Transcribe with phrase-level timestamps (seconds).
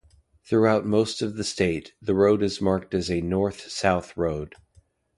[0.49, 4.55] Throughout most of the state, the road is marked as a north-south road.